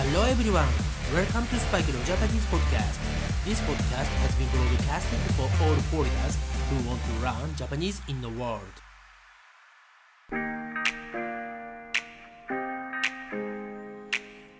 [0.00, 0.68] Hello everyone,
[1.12, 3.00] welcome to Spike no Japanese podcast.
[3.44, 6.38] This podcast has been broadcasted for all foreigners
[6.70, 8.62] who want to learn Japanese in the world.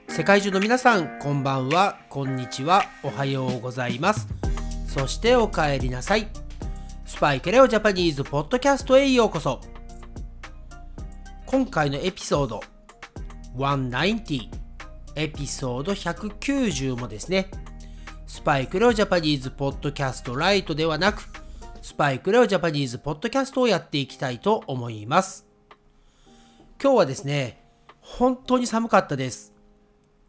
[0.08, 4.26] 世界中の皆さん、こんばんは、こんにちは、おはようございます。
[4.88, 6.26] そしてお帰りなさい。
[7.06, 9.60] スパイクレオジャパニーズポッドキャストへようこそ。
[11.46, 12.60] 今回のエピソード
[13.56, 14.57] 190
[15.18, 17.50] エピソード190もですね、
[18.28, 21.24] スパイクレオ Japanese Podcast Light ではなく、
[21.82, 25.44] スパイクレオ Japanese Podcast をやっていきたいと思います。
[26.80, 27.64] 今日はですね、
[28.00, 29.52] 本当に寒かったです。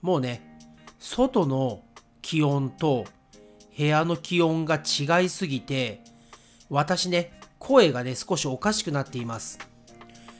[0.02, 0.58] もうね、
[0.98, 1.84] 外の
[2.24, 3.06] 気温と
[3.78, 6.02] 部屋の気温が違いすぎて、
[6.68, 9.60] 私ね、声がね、少しおかしくなっています。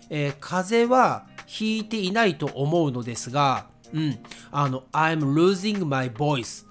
[0.10, 4.20] えー、風邪はひいていないと思うのですが、うん、
[4.52, 6.66] あの、I'm losing my voice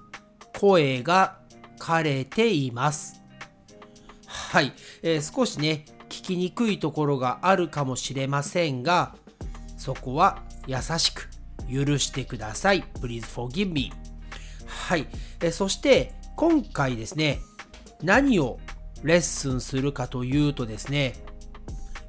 [0.57, 1.39] 声が
[1.79, 3.21] 枯れています。
[4.25, 9.15] はい、えー、少しね、聞きにくいところがあるかもしれませんが、
[9.77, 11.29] そこは優しく
[11.71, 12.83] 許してください。
[13.01, 13.91] Please forgive me.
[14.65, 15.07] はい、
[15.41, 17.39] えー、そして今回ですね、
[18.01, 18.59] 何を
[19.03, 21.15] レッスンするかというとですね、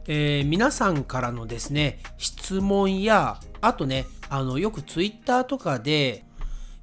[0.07, 6.25] えー、皆さんからのですね、質問や、あとね、あの、よくツイッターとかで、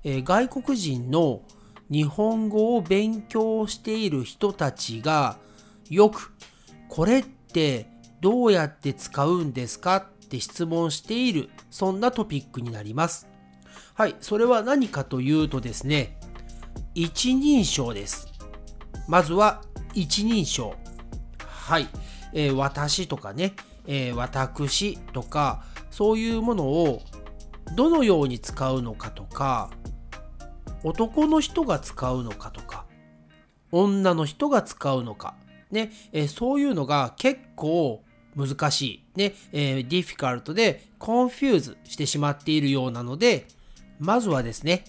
[0.03, 1.41] えー、外国人の
[1.89, 5.37] 日本語を勉強している人たちが、
[5.89, 6.33] よく、
[6.89, 7.87] これって
[8.19, 13.27] どうやって使うんですかって質問している、そんなトピックになります。
[13.93, 16.19] はい、それは何かというとですね、
[16.93, 18.27] 一人称です。
[19.07, 20.75] まずは一人称。
[21.39, 21.87] はい。
[22.33, 23.53] えー、私とかね、
[23.87, 27.01] えー、私とか、そういうものを
[27.75, 29.69] どのように使うのかとか、
[30.83, 32.85] 男の人が使うのかとか、
[33.71, 35.35] 女の人が使うのか、
[35.71, 38.03] ね、えー、そういうのが結構
[38.35, 43.47] 難しい、ね、えー、 difficult で confuse してしまっているようなので、
[43.99, 44.85] まずはですね、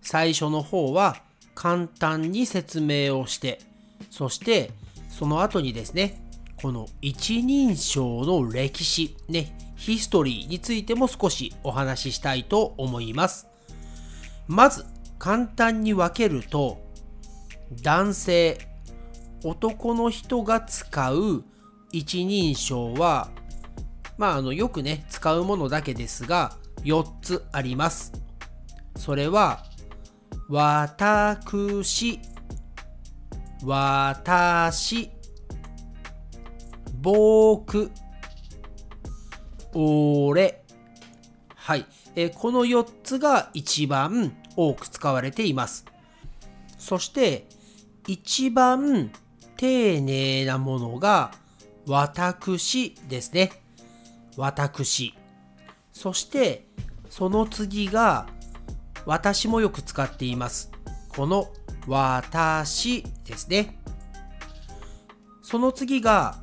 [0.00, 1.22] 最初の方は
[1.54, 3.60] 簡単に説明をして、
[4.10, 4.70] そして
[5.08, 6.24] その後にですね、
[6.60, 13.48] この一人称の歴史、ね、ヒストリーについても少しお話ししたいと思います。
[14.46, 14.86] まず、
[15.18, 16.80] 簡単に分けると、
[17.82, 18.68] 男性、
[19.42, 21.42] 男の人が使う
[21.90, 23.30] 一人称は、
[24.16, 28.12] まあ、あの、よくね、使うものだけですが、4つあります。
[28.96, 29.64] それは、
[30.48, 32.20] 私、
[33.64, 35.10] 私、
[37.00, 37.90] 僕、
[39.74, 40.64] 俺。
[41.54, 45.84] はい、えー、この4つが一番多く使われています。
[46.78, 47.46] そして、
[48.06, 49.12] 一番
[49.56, 51.30] 丁寧なものが
[51.86, 53.52] 私ですね。
[54.36, 55.14] 私。
[55.92, 56.66] そして、
[57.08, 58.26] その次が
[59.06, 60.70] 私もよく使っています。
[61.08, 61.48] この
[61.86, 63.78] 私ですね。
[65.42, 66.36] その次が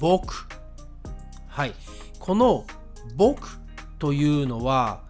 [0.00, 0.46] 僕。
[1.46, 1.74] はい。
[2.24, 2.64] この
[3.16, 3.58] 僕
[3.98, 5.02] というのは、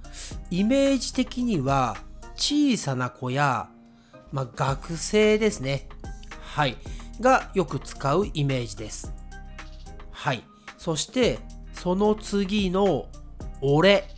[0.50, 1.96] イメージ的には
[2.34, 3.68] 小さな子や、
[4.32, 5.86] まあ、学生ですね。
[6.40, 6.76] はい。
[7.20, 9.14] がよく使うイメージです。
[10.10, 10.42] はい。
[10.76, 11.38] そして、
[11.72, 13.06] その次の
[13.60, 14.08] 俺。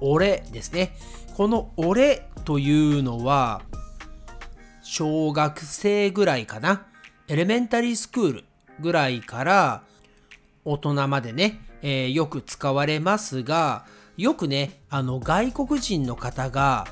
[0.00, 0.94] 俺ですね。
[1.36, 3.62] この俺というのは、
[4.84, 6.86] 小学生ぐらいかな。
[7.26, 8.44] エレメンタリースクール
[8.78, 9.82] ぐらいから
[10.64, 13.84] 大人までね、えー、よく使われますが、
[14.16, 16.86] よくね、あの外国人の方が、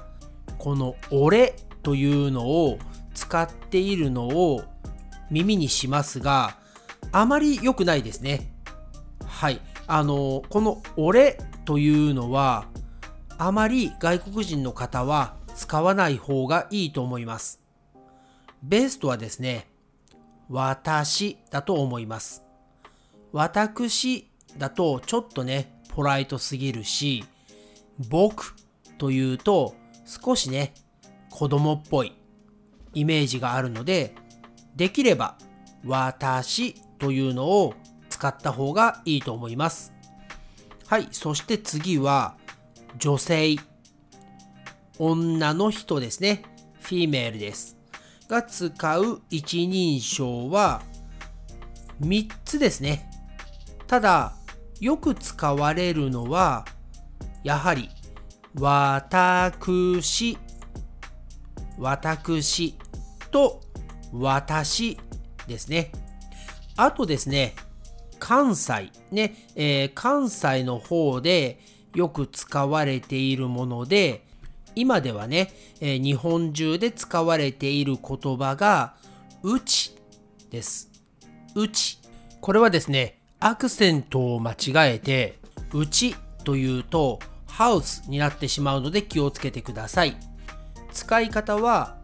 [0.58, 2.78] この俺というのを
[3.14, 4.62] 使っているのを
[5.30, 6.58] 耳にしますが、
[7.10, 8.52] あまり良くないですね。
[9.24, 9.62] はい。
[9.86, 12.66] あの、この俺というのは、
[13.38, 17.62] あまり外国人の方は使わない方がいいと思います。
[18.62, 19.68] ベストはですね、
[20.50, 22.44] 私だと思います。
[23.32, 27.24] 私だとちょっとね、ポライトすぎるし、
[28.08, 28.54] 僕
[28.98, 30.74] というと少しね、
[31.30, 32.12] 子供っぽい
[32.94, 34.14] イメージがあるので、
[34.76, 35.36] できれば
[35.84, 37.74] 私というのを
[38.08, 39.92] 使った方がいいと思います。
[40.86, 42.36] はい、そして次は
[42.98, 43.56] 女性。
[44.98, 46.42] 女の人ですね。
[46.80, 47.76] フィメールです。
[48.28, 50.82] が使う一人称は
[52.00, 53.10] 3つですね。
[53.86, 54.34] ただ、
[54.82, 56.64] よく使われるのは、
[57.44, 57.88] やはり
[58.58, 60.36] 私、
[61.78, 62.74] 私
[63.30, 63.60] と
[64.12, 64.98] 私
[65.46, 65.92] ですね。
[66.76, 67.54] あとですね、
[68.18, 71.60] 関西ね、えー、関西の方で
[71.94, 74.26] よく使われているもので、
[74.74, 78.96] 今ではね、えー、日本中で使われている言葉が、
[79.44, 79.94] うち
[80.50, 80.90] です。
[81.54, 82.00] うち。
[82.40, 85.40] これはですね、アクセントを間違えて、
[85.74, 87.18] うちというと、
[87.48, 90.16] ハウスになってしまうので気をつけてください。
[90.92, 91.96] 使い方は、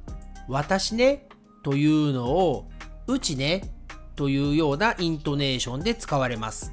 [0.49, 1.29] 私ね
[1.63, 2.69] というのを、
[3.07, 3.73] うちね
[4.17, 6.73] というようなイントネーションで使われます。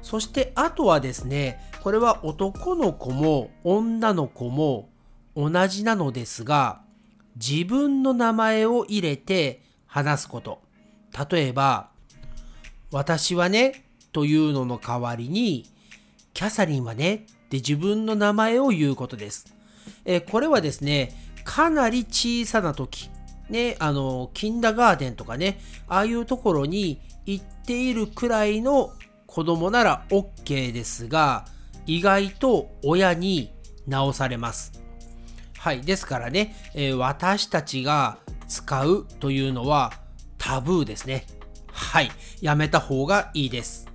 [0.00, 4.88] そしてあとはですね、これは男の子も女の子も
[5.36, 6.80] 同じなのですが、
[7.34, 10.62] 自分の名前を入れて話すこと。
[11.30, 11.90] 例えば、
[12.90, 15.66] 私はねというのの代わりに、
[16.32, 17.18] キャサリンはねっ
[17.48, 19.54] て自分の名前を言うことです。
[20.04, 21.12] えこれはですね、
[21.44, 23.10] かなり小さな時、
[23.48, 28.92] ね、あの、キンダガーデンとかね、ああいうところに行っているくらいの
[29.26, 31.46] 子供なら OK ですが、
[31.86, 33.52] 意外と親に
[33.86, 34.72] 直されます。
[35.58, 35.82] はい。
[35.82, 38.18] ですからね、えー、私たちが
[38.48, 39.92] 使うというのは
[40.38, 41.26] タブーですね。
[41.76, 42.10] はい。
[42.40, 43.86] やめた方がいいです。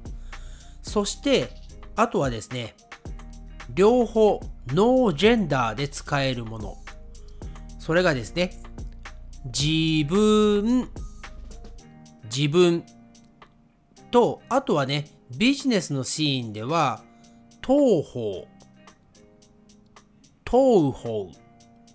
[0.84, 1.50] そして、
[1.96, 2.76] あとはですね、
[3.74, 6.78] 両方ノージェンダーで使えるもの。
[7.80, 8.62] それがですね、
[9.46, 10.90] 自分、
[12.26, 12.84] 自分
[14.12, 17.04] と、あとはね、ビジネスのシーンでは、
[17.66, 18.48] 当方、
[20.46, 21.32] 当方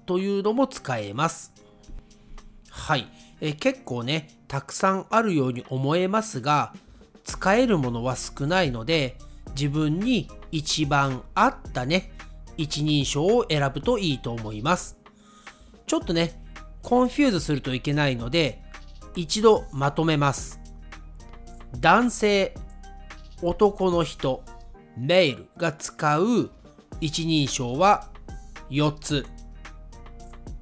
[0.04, 1.52] というのも使えます。
[2.70, 3.06] はい、
[3.40, 6.72] え結構ね、たくさんあるように思えますが、
[7.24, 9.18] 使えるものは少ないので、
[9.56, 12.12] 自分に一番合ったね、
[12.56, 14.98] 一人称を選ぶといいと思います。
[15.86, 16.42] ちょっとね、
[16.82, 18.62] confuse するといけないので、
[19.14, 20.60] 一度まとめます。
[21.80, 22.54] 男性、
[23.42, 24.42] 男の人、
[24.96, 26.50] メールが使う
[27.00, 28.08] 一人称は
[28.70, 29.26] 4つ。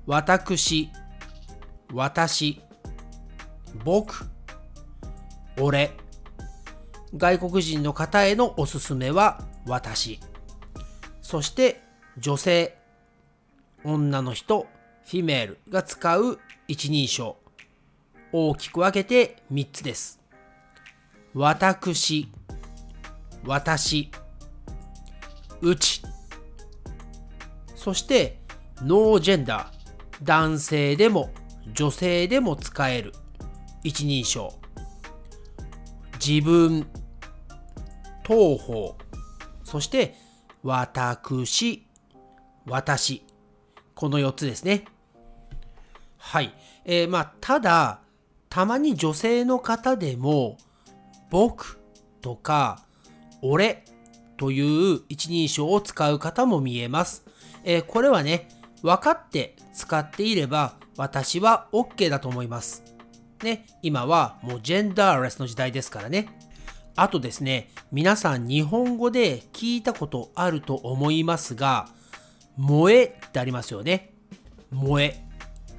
[0.07, 0.91] 私、
[1.93, 2.61] 私、
[3.83, 4.27] 僕、
[5.59, 5.93] 俺。
[7.17, 10.21] 外国人の方へのおすすめは私。
[11.23, 11.81] そして
[12.19, 12.77] 女性、
[13.85, 14.67] 女の人、
[15.05, 17.37] フィメールが使う一人称。
[18.33, 20.21] 大きく分けて3つです。
[21.35, 22.29] 私、
[23.45, 24.11] 私、
[25.61, 26.03] うち。
[27.77, 28.41] そして、
[28.83, 29.75] ノージェンダー。
[30.23, 31.31] 男性でも
[31.73, 33.13] 女性でも使える
[33.85, 34.53] 一人称。
[36.19, 36.87] 自分、
[38.27, 38.97] 東方。
[39.63, 40.17] そして、
[40.63, 41.87] 私、
[42.67, 43.23] 私。
[43.95, 44.87] この4つですね。
[46.17, 46.53] はい。
[46.85, 48.01] えー、まあ、ただ、
[48.49, 50.57] たまに女性の方でも、
[51.31, 51.79] 僕
[52.21, 52.85] とか、
[53.43, 53.85] 俺
[54.37, 57.25] という一人称を使う方も見えます。
[57.65, 58.49] えー、これはね、
[58.83, 62.94] 分かって使っていれば私は OK だと思います。
[63.43, 66.29] ね、今はもうジェンダーレスの時代ですからね。
[66.97, 71.89] あとですね、皆さん日本語で聞いたことあると思いますが、
[72.57, 74.15] 萌えってありますよね。
[74.71, 75.25] 萌え。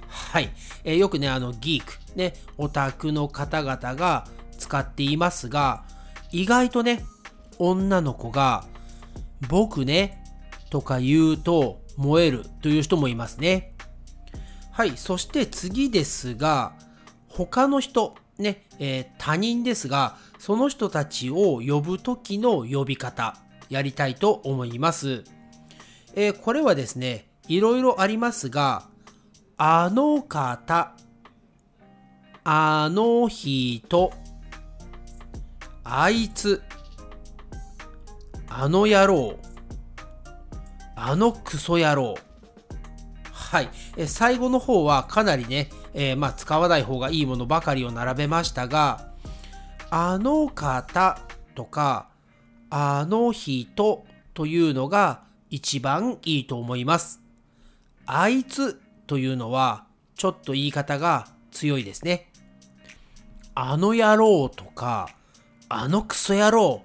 [0.07, 0.51] はい。
[0.83, 5.83] えー、よくね、あの、ギーク、ね、オタクの方々が使っていますが、
[6.31, 7.05] 意外とね、
[7.59, 8.65] 女の子が、
[9.47, 10.21] 僕ね、
[10.69, 13.73] とか言うと燃えるという人もいますね。
[14.71, 14.97] はい。
[14.97, 16.73] そして次ですが、
[17.35, 23.35] 他の人、ね、えー、他人ですが、その人たちを呼ぶ時の呼び方、
[23.69, 25.25] やりたいと思います。
[26.15, 28.87] えー、これはですね、いろいろありますが、
[29.57, 30.95] あの方、
[32.45, 34.13] あの人、
[35.83, 36.61] あいつ、
[38.47, 39.37] あの野郎、
[40.95, 42.15] あのクソ野郎。
[43.33, 43.69] はい。
[43.97, 49.07] え最後の方はかなりね、えー、まあ、使わない方がいいものばかりを並べましたが、
[49.89, 51.19] あの方
[51.55, 52.09] とか、
[52.69, 57.21] あの人というのが一番いいと思います。
[58.05, 59.85] あいつというのは
[60.15, 62.29] ちょっと言い方が強いですね。
[63.55, 65.07] あの野郎とか、
[65.69, 66.83] あのクソ野郎。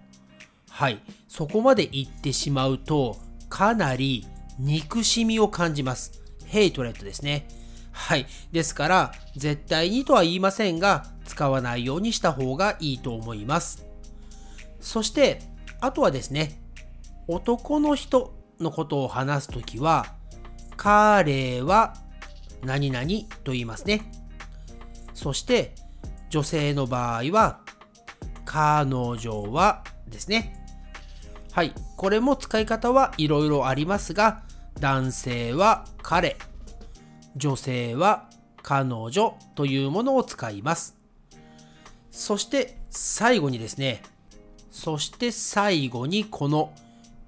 [0.69, 1.03] はい。
[1.27, 3.17] そこまで言ってしまうと、
[3.49, 4.25] かなり
[4.61, 6.23] 憎しみを感じます。
[6.45, 7.49] ヘイトレットですね。
[7.93, 8.27] はい。
[8.53, 13.87] ですから、絶対にとは言いませんが、使わないようにした方がいいと思います。
[14.81, 15.41] そして、
[15.81, 16.61] あとはですね、
[17.29, 20.07] 男の人のことを話すときは、
[20.77, 21.95] 彼は
[22.63, 23.07] 何々
[23.45, 24.11] と言いますね。
[25.15, 25.75] そして
[26.31, 27.61] 女性の場合は、
[28.45, 30.57] 彼女はですね。
[31.53, 31.75] はい。
[31.97, 34.43] これも使い方はいろいろありますが、
[34.79, 36.37] 男性は彼、
[37.37, 38.29] 女性は
[38.63, 40.97] 彼女というものを使います。
[42.11, 44.03] そして最後にですね、
[44.71, 46.73] そして最後にこの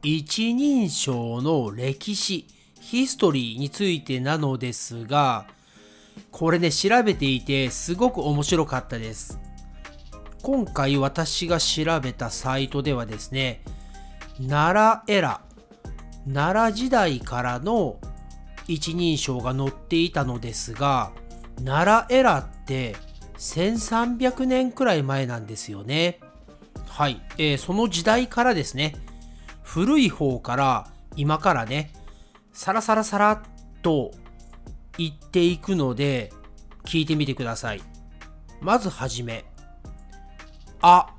[0.02, 2.46] 一人称の歴史、
[2.80, 5.46] ヒストリーについてなのですが、
[6.30, 9.38] これね、調べていてすごく面白かったです。
[10.42, 13.62] 今回私が調べたサイトではですね、
[14.48, 15.40] 奈良エラ、
[16.26, 17.98] 奈良時代からの
[18.68, 21.12] 一人称が載っていたのですが、
[21.64, 22.96] 奈良エラって
[23.38, 26.20] 1300年くらい前なんですよね。
[26.86, 28.94] はい、えー、その時代からですね、
[29.62, 31.92] 古い方から今からね、
[32.52, 33.42] サラサラサラっ
[33.82, 34.12] と
[34.98, 36.32] 言っていくので、
[36.84, 37.82] 聞いてみてください。
[38.60, 39.44] まずはじめ、
[40.80, 41.14] あ、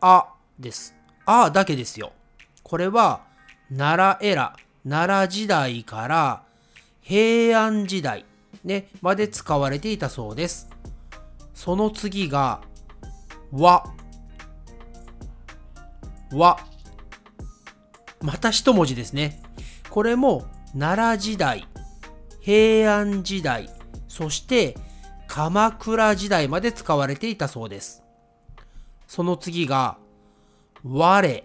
[0.00, 0.94] あです。
[1.26, 2.12] あだけですよ。
[2.62, 3.22] これは、
[3.76, 4.56] 奈良エラ、
[4.88, 6.42] 奈良時代から
[7.02, 8.24] 平安時代、
[8.64, 10.70] ね、まで使われていたそうです。
[11.52, 12.62] その次が、
[13.52, 13.92] わ、
[16.32, 16.58] わ、
[18.22, 19.42] また一文字ですね。
[19.90, 21.68] これも奈良時代、
[22.40, 23.68] 平安時代、
[24.08, 24.74] そして
[25.26, 28.02] 鎌倉時代まで使われていたそうです。
[29.06, 29.98] その次が、
[30.82, 31.44] 我、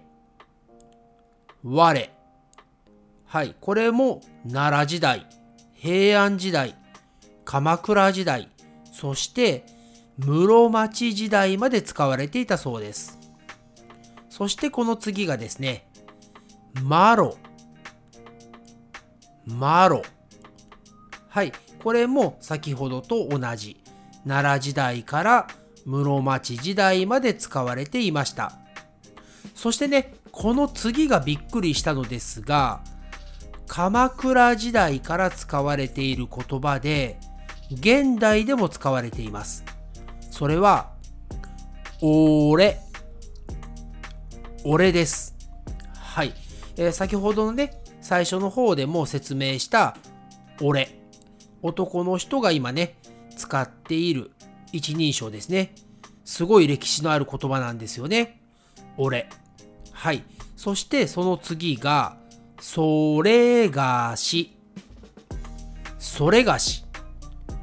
[1.63, 2.12] 我。
[3.33, 5.25] はい、これも奈良時代、
[5.73, 6.75] 平安時代、
[7.45, 8.47] 鎌倉時代、
[8.91, 9.65] そして
[10.19, 13.17] 室町時代まで使われていたそうです。
[14.29, 15.89] そしてこの次がですね、
[16.83, 17.35] マロ。
[19.47, 20.03] マロ。
[21.27, 21.53] はい。
[21.83, 23.81] これも先ほどと同じ。
[24.27, 25.47] 奈良時代から
[25.87, 28.53] 室町時代まで使われていました。
[29.55, 32.83] そしてね、この次がびっくりしたのですが、
[33.75, 37.18] 鎌倉時代から使われている言葉で、
[37.72, 39.65] 現代でも使われています。
[40.30, 40.92] それは、
[42.00, 42.80] 俺。
[44.63, 45.36] 俺です。
[45.96, 46.36] はい。
[46.77, 49.98] えー、先ほどのね、最初の方でも説明した
[50.62, 51.00] 俺。
[51.63, 53.00] 男の人が今ね、
[53.36, 54.30] 使っている
[54.72, 55.74] 一人称ですね。
[56.25, 58.39] すごい歴史のある言葉なんですよね。
[58.98, 59.30] 俺。
[59.92, 60.22] はい。
[60.58, 62.18] そしてその次が、
[62.60, 64.55] それがし。
[65.98, 66.86] それがし。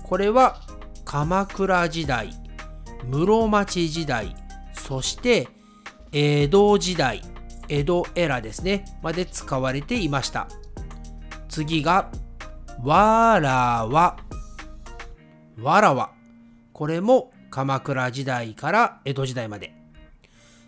[0.03, 0.61] これは
[1.05, 2.31] 鎌倉時代、
[3.05, 4.35] 室町時代、
[4.75, 5.49] そして
[6.13, 7.23] 江戸時代
[7.71, 10.49] 江戸エラですね、まで使われていました。
[11.49, 12.11] 次が、
[12.83, 14.19] わらわ。
[15.57, 16.11] わらわ。
[16.73, 19.73] これも鎌倉時代から江戸時代まで。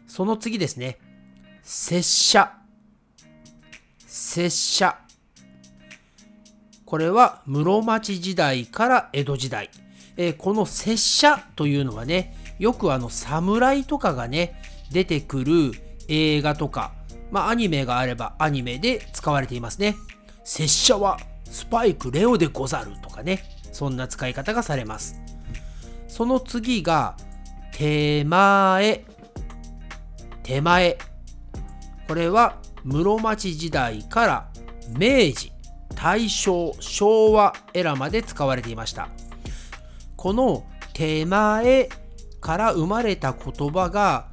[0.07, 1.01] その次ですね、
[1.65, 2.62] 拙者。
[4.15, 4.99] 拙者。
[6.85, 9.71] これは室町時代から江戸時代。
[10.19, 15.73] えー、この拙者というのはね、よくあの侍とかがね、出てくる
[16.09, 16.93] 映画とか、
[17.31, 19.97] まあ、アニメがあればアニメで使われていますね。
[20.45, 21.19] 拙者は
[21.51, 23.43] スパイクレオでござるとかね、
[23.73, 25.17] そんな使い方がされます。
[26.07, 27.17] その次が、
[27.73, 29.07] 手前。
[30.43, 30.99] 手前。
[32.07, 34.49] これは室町時代から
[34.89, 35.53] 明治、
[35.95, 39.09] 大正、昭和エラまで使われていました。
[40.17, 41.89] この手前
[42.41, 44.27] から生まれた言葉が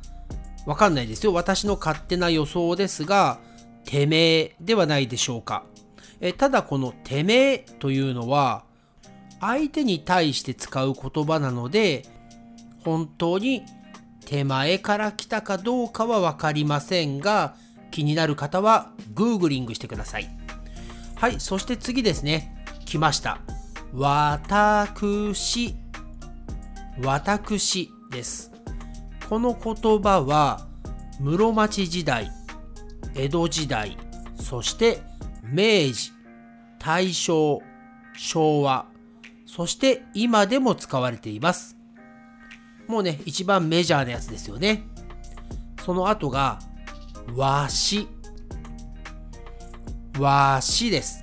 [0.65, 1.34] わかんないですよ。
[1.34, 3.39] 私の勝手な予想ですが、
[3.86, 5.63] てめえではないでしょうか。
[6.22, 8.63] えただこのてめえというのは、
[9.39, 12.06] 相手に対して使う言葉なので、
[12.84, 13.63] 本当に
[14.25, 17.56] 手前から来たかどうかは分かりませんが、
[17.91, 20.29] 気になる方はグーグリングしてください。
[21.15, 22.55] はい、そして次ですね。
[22.86, 23.39] 来ました。
[23.93, 25.75] 私、
[27.03, 28.51] 私です。
[29.29, 30.67] この言葉は
[31.19, 32.31] 室町時代、
[33.15, 33.98] 江戸時代、
[34.41, 35.01] そして
[35.43, 36.12] 明治、
[36.79, 37.62] 大正、
[38.15, 38.86] 昭和、
[39.46, 41.75] そして今でも使われています。
[42.88, 44.88] もうね、一番メジャーなやつですよね。
[45.86, 46.60] その後が、
[47.36, 48.07] 和紙。
[50.19, 51.21] 和紙です。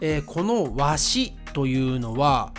[0.00, 2.52] えー、この和紙というのは、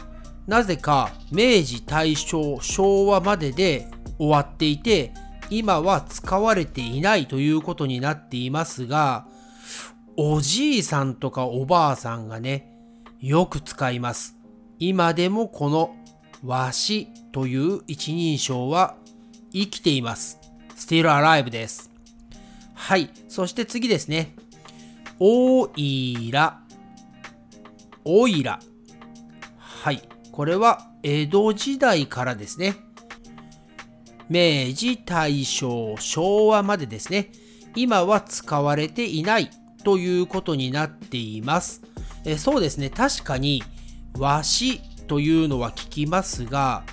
[0.48, 5.14] なぜか明治、大正、昭和までで終わっていて
[5.50, 9.28] 今は使われていないということになっていますが、
[10.18, 12.72] おじいさんとかおばあさんがね、
[13.20, 14.38] よく使います。
[14.80, 15.96] 今でもこの
[16.44, 18.96] わしという一人称は
[19.52, 20.40] 生きています。
[20.76, 21.95] still alive です。
[22.76, 23.10] はい。
[23.28, 24.36] そして次ですね。
[25.20, 26.62] おいら。
[28.04, 28.60] おいら。
[29.58, 30.02] はい。
[30.32, 32.76] これは江戸時代からですね。
[34.30, 37.32] 明治、大正、昭和までですね。
[37.76, 39.50] 今は使われていない
[39.84, 41.82] ということになっています。
[42.26, 42.90] えそうですね。
[42.90, 43.64] 確かに、
[44.18, 46.84] わしというのは聞きますが、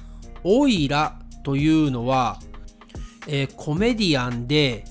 [0.44, 2.38] おいらというのは、
[3.26, 4.84] えコメディアンで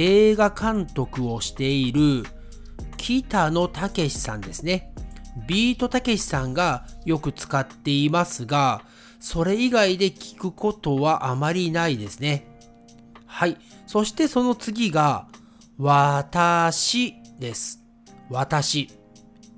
[0.00, 2.22] 映画監督をしている
[2.96, 4.92] 北野武さんですね。
[5.48, 8.82] ビートたけしさんがよく使っていますが、
[9.18, 12.46] それ以外で聞くことはあまりないですね。
[13.26, 13.56] はい。
[13.88, 15.26] そしてその次が、
[15.78, 17.82] 私です。
[18.30, 18.90] 私。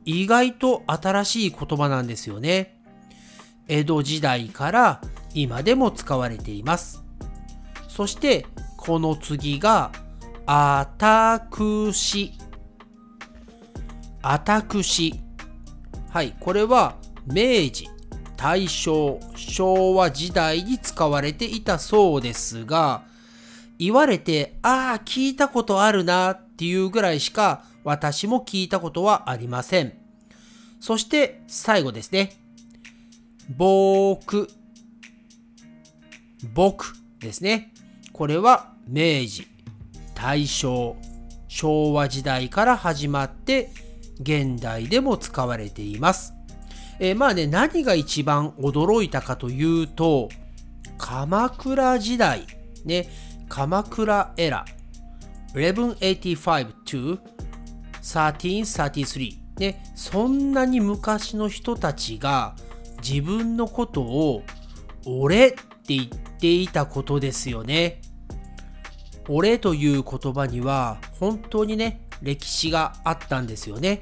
[0.06, 2.80] 意外と新しい言葉なんですよね。
[3.68, 5.00] 江戸時代から
[5.34, 7.04] 今でも使われています。
[7.88, 8.46] そして
[8.78, 9.92] この次が
[10.52, 12.32] あたくし。
[14.20, 15.14] あたくし。
[16.08, 17.88] はい、これは明治、
[18.36, 23.04] 大正、昭和時代に使われていたそうですが、
[23.78, 29.92] 言われて、ああ、聞いたことあるなっていうぐらいしか私も聞いたことはありません。
[30.80, 32.32] そして最後ですね。
[33.56, 34.48] 僕。
[36.52, 37.72] 僕ですね。
[38.12, 39.46] これは明治、
[40.20, 40.96] 大正、
[41.48, 43.70] 昭和時代から始まって
[44.20, 46.34] 現代でも使われています。
[46.98, 50.28] えー、まあね、何が一番驚いたかというと、
[50.98, 52.46] 鎌倉時代、
[52.84, 53.08] ね、
[53.48, 54.66] 鎌倉エラ、
[55.54, 57.18] 1185 to
[58.02, 62.54] 1333、ね、そんなに昔の人たちが
[63.02, 64.42] 自分のことを
[65.06, 68.02] 俺って言っていたことですよね。
[69.28, 74.00] 俺という言葉には本当にね、歴史があったんですよね。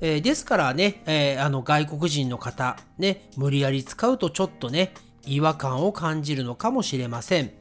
[0.00, 4.94] えー、ですからね、えー、あの外国人の方、ね、無理やり使うとちょっとね、
[5.26, 7.52] 違和感を感じるのかもしれません。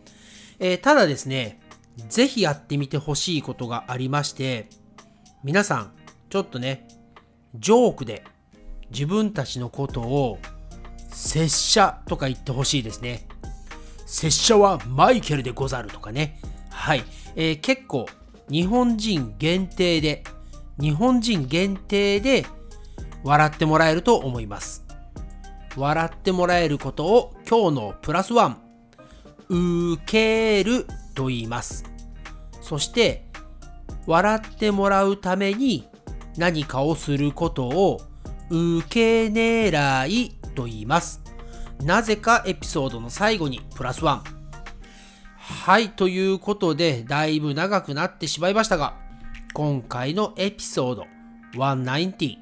[0.60, 1.62] えー、ただですね、
[2.08, 4.70] ぜひやってみてほしいことがありまして、
[5.44, 5.92] 皆さん、
[6.30, 6.88] ちょっとね、
[7.56, 8.24] ジョークで
[8.92, 10.40] 自分たちのことを
[11.12, 13.28] 拙者とか言ってほしいですね。
[14.06, 16.40] 拙者はマイケルでござるとかね。
[16.80, 17.04] はい。
[17.36, 18.06] えー、結構
[18.50, 20.24] 日本人限定で
[20.80, 22.46] 日本人限定で
[23.26, 24.86] 笑ってもらえると思います。
[25.76, 28.58] 笑ってもらえることを今日のプラスワン、
[29.50, 31.84] 受けると言います。
[32.62, 33.26] そして、
[34.08, 35.86] 笑ってもらうために
[36.38, 38.00] 何かをすることを
[38.50, 41.22] 受け狙いと言います。
[41.84, 44.39] なぜかエピソードの最後にプラスワン。
[45.50, 48.96] はい、ということで、だいぶ長くなってしまいましたが、
[49.54, 51.08] 今回のエピソード
[51.54, 52.38] 190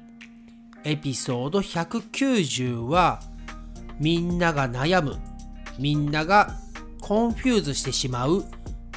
[0.84, 3.20] エピソード190は
[3.98, 5.18] みんなが悩む
[5.78, 6.54] みんなが
[7.00, 8.44] confuse してしまう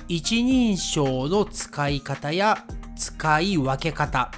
[0.08, 4.32] 一人称の使い方や使い分け方。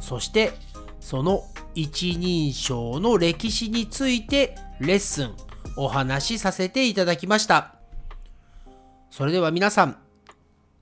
[0.00, 0.52] そして
[1.00, 1.42] その
[1.74, 5.34] 一人称の歴史についてレッスン
[5.76, 7.75] お話しさせていただきました。
[9.16, 9.96] それでは皆さん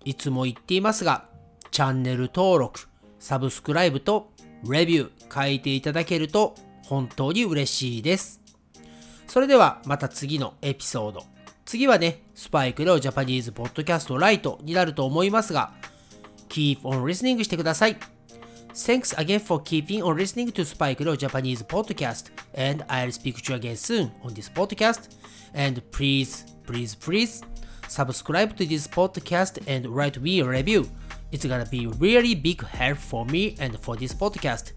[0.04, 1.26] いつも言っていますが
[1.70, 2.88] チャンネル登録、
[3.20, 4.32] サブスクライブと
[4.68, 8.40] レビュー書いていただけると本当に嬉しいです。
[9.28, 11.22] それではまた次のエピソード。
[11.64, 15.72] 次はね、スパイクレオジャパニーズポッドキャストライトになると思いますが、
[16.48, 17.96] keep on listening してください。
[18.70, 23.60] Thanks again for keeping on listening to Spike Leo Japanese podcast and I'll speak to you
[23.60, 25.08] again soon on this podcast
[25.54, 27.53] and please, please, please
[27.93, 30.89] subscribe to this podcast and write me a review
[31.31, 34.73] It's gonna be really big help for me and for this podcast.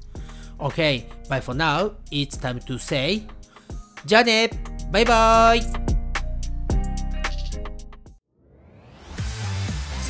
[0.61, 3.27] Okay, but for now, it's time to say
[4.05, 4.51] じゃあね
[4.91, 5.61] バイバイ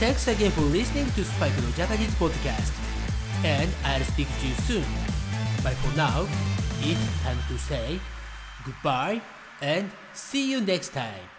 [0.00, 2.72] Thanks again for listening to Spike no Japanese podcast.
[3.44, 4.84] And I'll speak to you soon.
[5.62, 6.26] But for now,
[6.80, 8.00] it's time to say
[8.64, 9.20] goodbye
[9.60, 11.35] and see you next time.